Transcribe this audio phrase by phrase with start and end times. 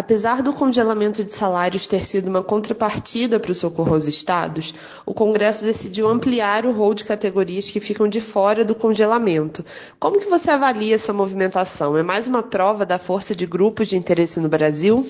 [0.00, 4.72] Apesar do congelamento de salários ter sido uma contrapartida para o socorro aos estados,
[5.04, 9.62] o Congresso decidiu ampliar o rol de categorias que ficam de fora do congelamento.
[10.00, 11.98] Como que você avalia essa movimentação?
[11.98, 15.04] É mais uma prova da força de grupos de interesse no Brasil?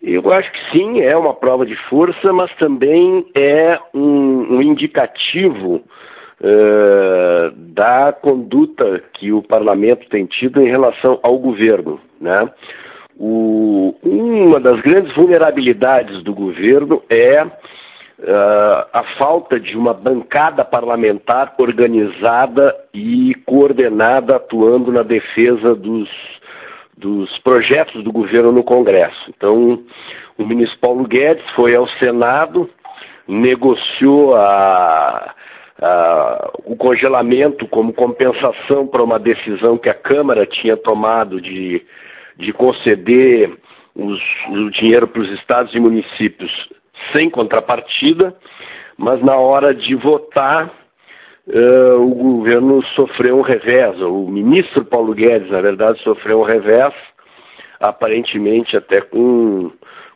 [0.00, 5.82] Eu acho que sim, é uma prova de força, mas também é um, um indicativo
[6.40, 12.00] uh, da conduta que o parlamento tem tido em relação ao governo.
[12.18, 12.50] Né?
[13.18, 21.54] O, uma das grandes vulnerabilidades do governo é uh, a falta de uma bancada parlamentar
[21.58, 26.08] organizada e coordenada atuando na defesa dos
[26.98, 29.16] dos projetos do governo no Congresso.
[29.28, 29.84] Então,
[30.36, 32.68] o ministro Paulo Guedes foi ao Senado,
[33.26, 35.34] negociou a,
[35.80, 41.82] a, o congelamento como compensação para uma decisão que a Câmara tinha tomado de,
[42.38, 43.52] de conceder
[43.94, 46.50] os, o dinheiro para os estados e municípios
[47.14, 48.34] sem contrapartida,
[48.96, 50.72] mas na hora de votar
[51.46, 56.92] uh, o governo sofreu um revés, o ministro Paulo Guedes, na verdade, sofreu um revés,
[57.80, 59.70] aparentemente até com,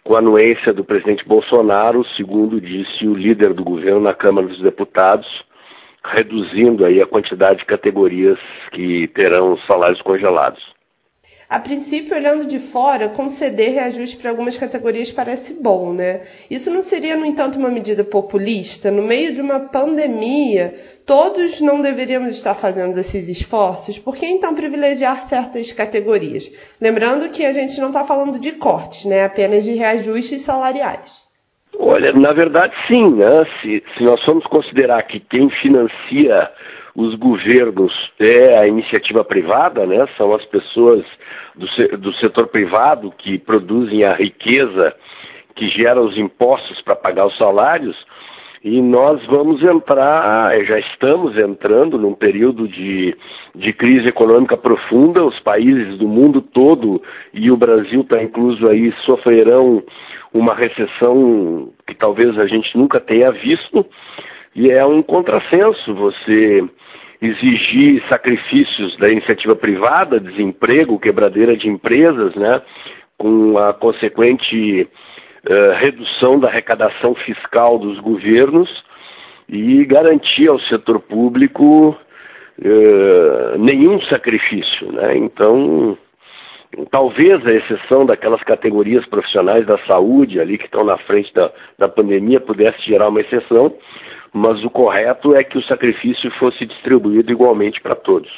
[0.05, 4.61] com a anuência do presidente Bolsonaro, segundo disse o líder do governo na Câmara dos
[4.61, 5.27] Deputados,
[6.05, 8.39] reduzindo aí a quantidade de categorias
[8.73, 10.61] que terão salários congelados.
[11.53, 16.23] A princípio, olhando de fora, conceder reajuste para algumas categorias parece bom, né?
[16.51, 18.91] Isso não seria, no entanto, uma medida populista?
[18.91, 23.99] No meio de uma pandemia, todos não deveríamos estar fazendo esses esforços?
[23.99, 26.51] Por que então privilegiar certas categorias?
[26.81, 29.23] Lembrando que a gente não está falando de cortes, né?
[29.23, 31.32] Apenas de reajustes salariais.
[31.85, 33.45] Olha, na verdade, sim, né?
[33.61, 36.49] Se, se nós formos considerar que quem financia
[36.95, 39.99] os governos é a iniciativa privada, né?
[40.17, 41.05] São as pessoas
[41.57, 41.67] do,
[41.99, 44.95] do setor privado que produzem a riqueza
[45.57, 47.97] que gera os impostos para pagar os salários.
[48.63, 53.13] E nós vamos entrar, já estamos entrando num período de,
[53.55, 55.25] de crise econômica profunda.
[55.25, 57.03] Os países do mundo todo,
[57.33, 59.83] e o Brasil está incluso aí, sofrerão
[60.33, 63.87] uma recessão que talvez a gente nunca tenha visto.
[64.55, 66.65] E é um contrassenso você
[67.21, 72.61] exigir sacrifícios da iniciativa privada, desemprego, quebradeira de empresas, né,
[73.17, 78.69] com a consequente uh, redução da arrecadação fiscal dos governos
[79.49, 81.97] e garantir ao setor público
[82.59, 84.93] uh, nenhum sacrifício.
[84.93, 85.17] Né?
[85.19, 85.97] Então,
[86.91, 91.89] talvez a exceção daquelas categorias profissionais da saúde ali que estão na frente da, da
[91.89, 93.75] pandemia pudesse gerar uma exceção,
[94.33, 98.31] mas o correto é que o sacrifício fosse distribuído igualmente para todos.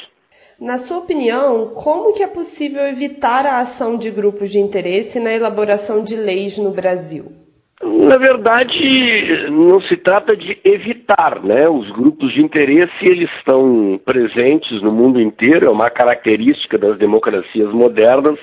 [0.61, 5.33] Na sua opinião, como que é possível evitar a ação de grupos de interesse na
[5.33, 7.44] elaboração de leis no Brasil?
[7.83, 11.69] Na verdade, não se trata de evitar, né?
[11.69, 17.73] Os grupos de interesse eles estão presentes no mundo inteiro, é uma característica das democracias
[17.73, 18.39] modernas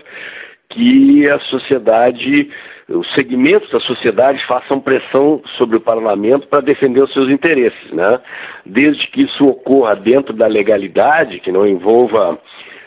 [0.69, 2.49] que a sociedade
[2.89, 8.19] os segmentos da sociedade façam pressão sobre o parlamento para defender os seus interesses, né?
[8.65, 12.37] Desde que isso ocorra dentro da legalidade, que não envolva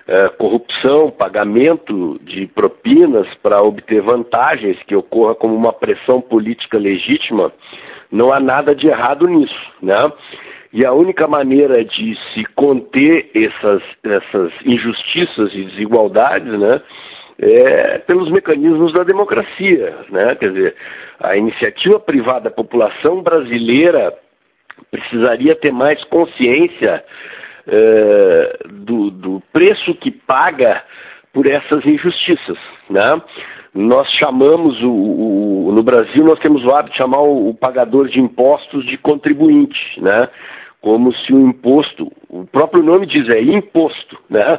[0.07, 7.53] eh, corrupção, pagamento de propinas para obter vantagens, que ocorra como uma pressão política legítima,
[8.11, 10.13] não há nada de errado nisso, né?
[10.73, 16.83] E a única maneira de se conter essas, essas injustiças e desigualdades, né?
[17.39, 19.97] é, pelos mecanismos da democracia.
[20.11, 20.35] Né?
[20.37, 20.75] Quer dizer,
[21.21, 24.15] a iniciativa privada, a população brasileira
[24.91, 27.05] precisaria ter mais consciência
[27.67, 30.83] é, do, do, preço que paga
[31.33, 32.59] por essas injustiças.
[32.89, 33.23] Né?
[33.75, 38.09] Nós chamamos o, o, no Brasil nós temos o hábito de chamar o, o pagador
[38.09, 40.29] de impostos de contribuinte, né?
[40.81, 44.59] Como se o imposto, o próprio nome diz é imposto, né?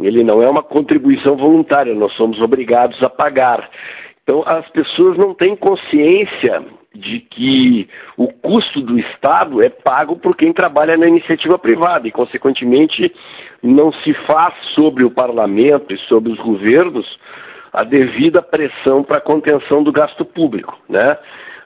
[0.00, 3.70] Ele não é uma contribuição voluntária, nós somos obrigados a pagar.
[4.24, 10.36] Então, as pessoas não têm consciência de que o custo do Estado é pago por
[10.36, 13.12] quem trabalha na iniciativa privada e, consequentemente,
[13.62, 17.06] não se faz sobre o parlamento e sobre os governos
[17.72, 21.16] a devida pressão para a contenção do gasto público, né?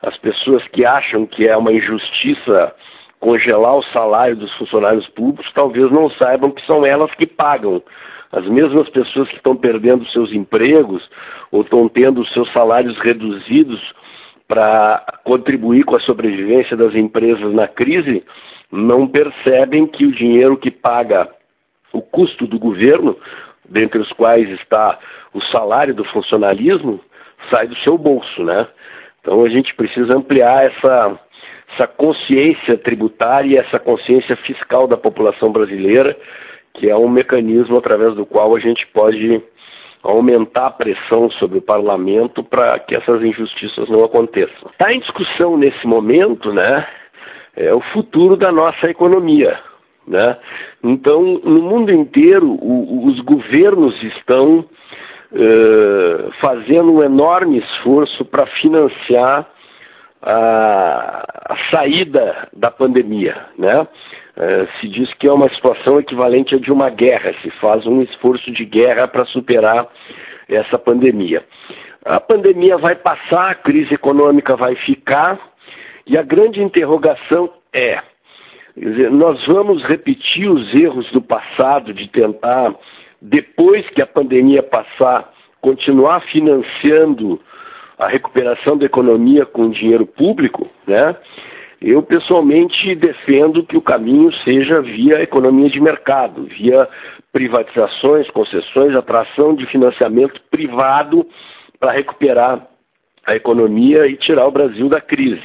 [0.02, 2.72] As pessoas que acham que é uma injustiça
[3.18, 7.82] congelar o salário dos funcionários públicos talvez não saibam que são elas que pagam
[8.30, 11.02] as mesmas pessoas que estão perdendo seus empregos
[11.50, 13.80] ou estão tendo seus salários reduzidos
[14.48, 18.24] para contribuir com a sobrevivência das empresas na crise,
[18.70, 21.28] não percebem que o dinheiro que paga
[21.92, 23.16] o custo do governo,
[23.64, 24.98] dentre os quais está
[25.32, 27.00] o salário do funcionalismo,
[27.52, 28.66] sai do seu bolso, né?
[29.20, 31.18] Então a gente precisa ampliar essa,
[31.74, 36.16] essa consciência tributária, essa consciência fiscal da população brasileira,
[36.74, 39.42] que é um mecanismo através do qual a gente pode
[40.10, 44.70] aumentar a pressão sobre o parlamento para que essas injustiças não aconteçam.
[44.70, 46.86] Está em discussão nesse momento, né,
[47.56, 49.58] é o futuro da nossa economia,
[50.06, 50.36] né?
[50.84, 59.48] Então, no mundo inteiro, o, os governos estão uh, fazendo um enorme esforço para financiar
[60.22, 63.86] a, a, saída da pandemia, né?
[64.36, 68.02] Uh, se diz que é uma situação equivalente a de uma guerra, se faz um
[68.02, 69.88] esforço de guerra para superar
[70.46, 71.42] essa pandemia.
[72.04, 75.40] A pandemia vai passar, a crise econômica vai ficar,
[76.06, 78.00] e a grande interrogação é:
[78.76, 82.74] dizer, nós vamos repetir os erros do passado de tentar,
[83.20, 87.40] depois que a pandemia passar, continuar financiando
[87.98, 91.16] a recuperação da economia com dinheiro público, né?
[91.80, 96.88] Eu pessoalmente defendo que o caminho seja via economia de mercado, via
[97.32, 101.26] privatizações, concessões, atração de financiamento privado
[101.78, 102.66] para recuperar
[103.26, 105.42] a economia e tirar o Brasil da crise.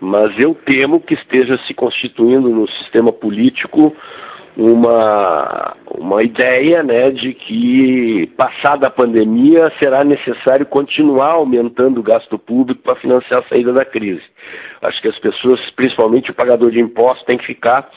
[0.00, 3.94] Mas eu temo que esteja se constituindo no sistema político
[4.62, 12.38] uma, uma ideia né, de que, passada a pandemia, será necessário continuar aumentando o gasto
[12.38, 14.22] público para financiar a saída da crise.
[14.82, 17.88] Acho que as pessoas, principalmente o pagador de impostos, tem que ficar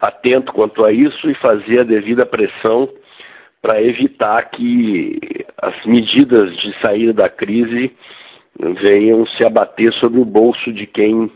[0.00, 2.88] atento quanto a isso e fazer a devida pressão
[3.60, 5.18] para evitar que
[5.60, 7.92] as medidas de saída da crise
[8.60, 11.28] venham se abater sobre o bolso de quem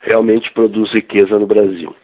[0.00, 1.94] realmente produz riqueza no Brasil.